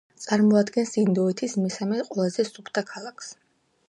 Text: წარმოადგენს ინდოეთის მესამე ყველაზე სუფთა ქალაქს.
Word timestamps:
წარმოადგენს 0.21 0.93
ინდოეთის 1.01 1.53
მესამე 1.65 1.99
ყველაზე 2.07 2.47
სუფთა 2.51 2.85
ქალაქს. 2.93 3.31